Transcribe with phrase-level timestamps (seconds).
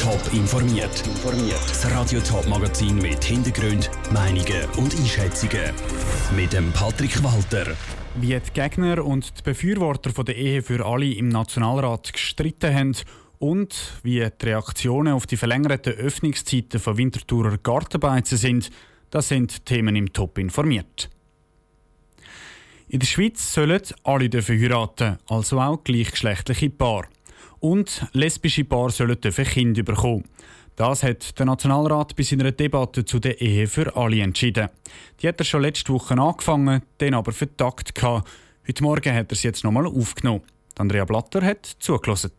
[0.00, 1.02] Top informiert.
[1.68, 5.74] Das Radio Top Magazin mit Hintergrund, Meinungen und Einschätzungen
[6.34, 7.76] mit dem Patrick Walter.
[8.14, 12.96] Wie die Gegner und die Befürworter von der Ehe für alle im Nationalrat gestritten haben
[13.38, 18.70] und wie die Reaktionen auf die verlängerten Öffnungszeiten von Winterthurer Gartenbeizen sind,
[19.10, 21.10] das sind Themen im Top informiert.
[22.88, 27.08] In der Schweiz sollen alle heiraten, also auch gleichgeschlechtliche Paare.
[27.60, 30.24] Und lesbische Paare sollen dürfen Kinder bekommen.
[30.76, 34.70] Das hat der Nationalrat bei seiner Debatte zu der Ehe für alle entschieden.
[35.20, 37.92] Die hat er schon letzte Woche angefangen, den aber vertagt.
[38.02, 40.42] Heute Morgen hat er sie jetzt nochmal aufgenommen.
[40.78, 42.32] Andrea Blatter hat zugelassen.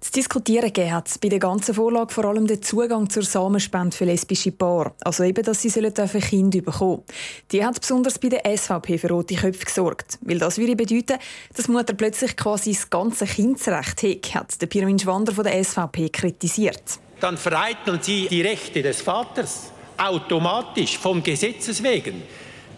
[0.00, 4.06] Zu diskutieren hat es bei der ganzen Vorlage vor allem den Zugang zur Samenspende für
[4.06, 4.92] lesbische Paare.
[5.02, 7.02] Also eben, dass sie sollen Kinder bekommen
[7.52, 10.18] Die hat besonders bei der SVP für rote Köpfe gesorgt.
[10.22, 11.18] Weil das würde bedeuten,
[11.54, 16.08] dass Mutter plötzlich quasi das ganze Kindsrecht hat, hat der Pirmin Schwander von der SVP
[16.08, 16.82] kritisiert.
[17.20, 22.22] Dann vereiteln Sie die Rechte des Vaters automatisch vom Gesetzes wegen.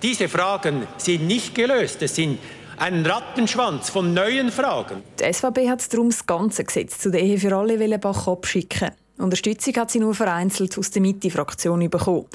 [0.03, 2.03] Diese Fragen sind nicht gelöst.
[2.03, 2.41] Es sind
[2.77, 5.03] ein Rattenschwanz von neuen Fragen.
[5.19, 8.91] Die SVP hat darum das ganze Gesetz zu der Ehe für alle Bach abschicken.
[9.19, 12.27] Unterstützung hat sie nur vereinzelt aus der Mitte-Fraktion bekommen.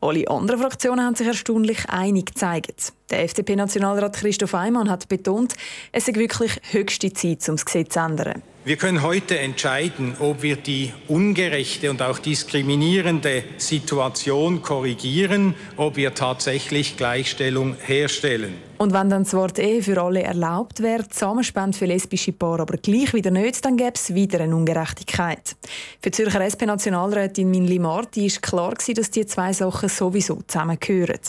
[0.00, 2.92] Alle anderen Fraktionen haben sich erstaunlich einig gezeigt.
[3.10, 5.54] Der FDP-Nationalrat Christoph Eimann hat betont,
[5.92, 8.42] es sei wirklich höchste Zeit, um das Gesetz zu ändern.
[8.64, 16.14] Wir können heute entscheiden, ob wir die ungerechte und auch diskriminierende Situation korrigieren, ob wir
[16.14, 18.54] tatsächlich Gleichstellung herstellen.
[18.78, 22.76] Und wenn dann das Wort Ehe für alle erlaubt wäre, Zusammenspende für lesbische Paare aber
[22.76, 25.56] gleich wieder nicht, dann gäbe es wieder eine Ungerechtigkeit.
[26.02, 31.20] Für die Zürcher SP-Nationalrätin Minli Marti ist klar dass die zwei Sachen sowieso zusammengehören.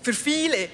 [0.00, 0.68] Für viele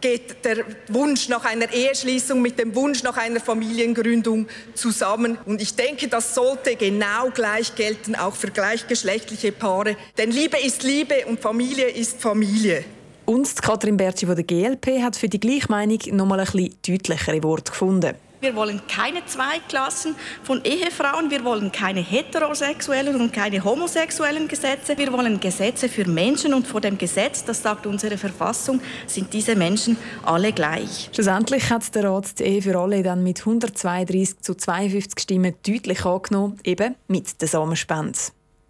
[0.00, 5.38] geht der Wunsch nach einer Eheschließung mit dem Wunsch nach einer Familiengründung zusammen.
[5.46, 9.96] Und ich denke, das sollte genau gleich gelten, auch für gleichgeschlechtliche Paare.
[10.16, 12.84] Denn Liebe ist Liebe und Familie ist Familie.
[13.28, 17.42] Und Katrin Bertschi von der GLP hat für die Gleichmeinung noch mal ein bisschen deutlichere
[17.42, 18.14] Worte gefunden.
[18.40, 21.30] Wir wollen keine Zweitklassen von Ehefrauen.
[21.30, 24.96] Wir wollen keine heterosexuellen und keine homosexuellen Gesetze.
[24.96, 29.56] Wir wollen Gesetze für Menschen und vor dem Gesetz, das sagt unsere Verfassung, sind diese
[29.56, 31.10] Menschen alle gleich.
[31.12, 36.02] Schlussendlich hat der Rat die Ehe für alle dann mit 132 zu 52 Stimmen deutlich
[36.06, 38.18] angenommen, eben mit der Samenspende.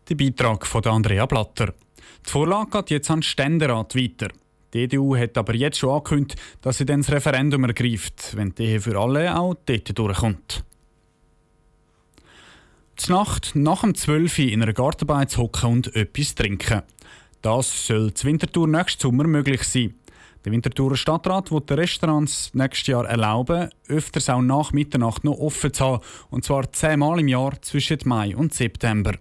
[0.08, 1.74] Der Beitrag von Andrea Blatter.
[2.26, 4.30] Die Vorlage geht jetzt an den Ständerat weiter.
[4.74, 8.64] Die EDU hat aber jetzt schon angekündigt, dass sie dann das Referendum ergreift, wenn die
[8.64, 10.64] Ehe für alle auch dort durchkommt.
[13.06, 16.82] Die Nacht nach dem 12 Uhr in einer Gartenbeiz hocken und etwas trinken.
[17.42, 19.94] Das soll zur Wintertour nächsten Sommer möglich sein.
[20.44, 25.72] Der Winterthurer Stadtrat wird den Restaurants nächstes Jahr erlauben, öfters auch nach Mitternacht noch offen
[25.72, 29.14] zu haben, und zwar zehnmal im Jahr zwischen Mai und September.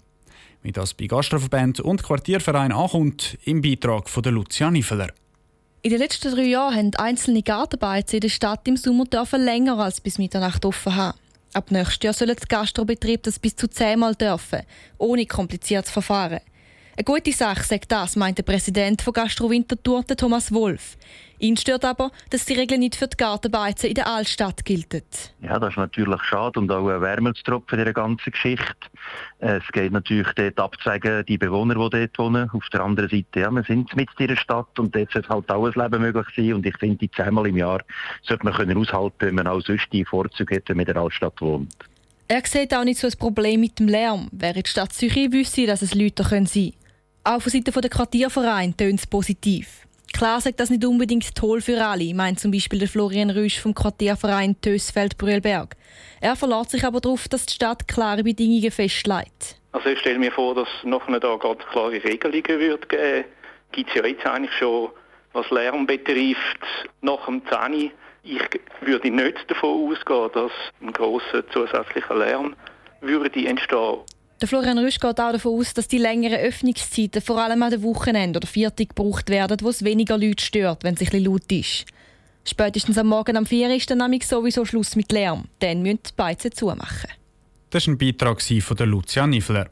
[0.61, 5.09] Wie das bei Gastroverband und Quartierverein ankommt, im Beitrag von Lucia Niffeler.
[5.83, 10.01] In den letzten drei Jahren haben einzelne Gartenbeizen in der Stadt im Sommer länger als
[10.01, 11.17] bis Mitternacht offen haben.
[11.53, 14.63] Ab nächstes Jahr sollen die Gastrobetriebe das bis zu zehnmal dürfen,
[14.97, 16.41] ohne kompliziertes Verfahren.
[16.99, 20.97] Eine gute Sache, sagt das, meint der Präsident von Gastro Winterthur, Thomas Wolf.
[21.37, 25.03] Ihn stört aber, dass die Regel nicht für die Gartenbeizen in der Altstadt gilt.
[25.39, 28.73] Ja, das ist natürlich schade und auch ein Wermutstropfen in der ganzen Geschichte.
[29.37, 32.49] Es geht natürlich dort abzweigen, die Bewohner, die dort wohnen.
[32.49, 35.51] Auf der anderen Seite, ja, wir sind mit in der Stadt und dort sollte halt
[35.51, 36.53] auch ein Leben möglich sein.
[36.55, 37.83] Und ich finde, die zehnmal im Jahr
[38.23, 41.03] sollte man können aushalten, wenn man auch sonst die Vorzüge hat, wenn man in der
[41.03, 41.75] Altstadt wohnt.
[42.27, 45.67] Er sieht auch nicht so ein Problem mit dem Lärm, während die Stadt Zürich wüsste,
[45.67, 46.73] dass es Leute sein können.
[47.29, 49.85] Auch von Seiten der Quartierverein tönt es positiv.
[50.13, 53.75] Klar sagt das nicht unbedingt toll für alle, meint zum Beispiel der Florian Rüsch vom
[53.75, 55.75] Quartierverein Tösfeld-Brühlberg.
[56.21, 59.59] Er verlässt sich aber darauf, dass die Stadt klare Bedingungen festlegt.
[59.73, 63.25] Also ich stelle mir vor, dass nachher da ganz klare Regelungen wird geben.
[63.73, 64.91] Gibt es ja jetzt eigentlich schon,
[65.33, 66.61] was Lärm betrifft,
[67.01, 67.91] nach dem 10
[68.23, 68.41] ich
[68.79, 72.55] würde nicht davon ausgehen, dass ein grosser zusätzlicher Lärm
[73.01, 73.99] würde entstehen
[74.41, 77.83] der Florian Rüsch geht auch davon aus, dass die längeren Öffnungszeiten vor allem an den
[77.83, 81.51] Wochenenden oder Viertag gebraucht werden, wo es weniger Leute stört, wenn es ein bisschen laut
[81.51, 81.85] ist.
[82.45, 85.45] Spätestens am Morgen am 4 ist dann nämlich sowieso Schluss mit Lärm.
[85.59, 87.09] Dann müssen die Beizen zumachen.
[87.71, 89.67] Das war ein Beitrag von Lucia Niffler.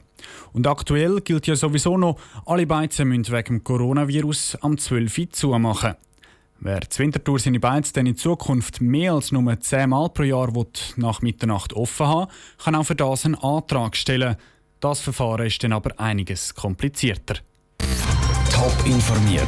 [0.52, 5.30] Und aktuell gilt ja sowieso noch, alle Beizen müssen wegen dem Coronavirus am 12 Uhr
[5.30, 5.94] zumachen.
[6.58, 10.50] Wer die Wintertour seine Beizen dann in Zukunft mehr als nur 10 Mal pro Jahr
[10.96, 14.36] nach Mitternacht offen haben kann auch für das einen Antrag stellen.
[14.80, 17.36] Das Verfahren ist dann aber einiges komplizierter.
[18.52, 19.46] Top informiert,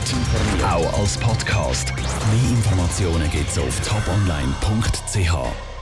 [0.64, 1.92] auch als Podcast.
[1.96, 5.77] Mehr Informationen gibt es auf toponline.ch.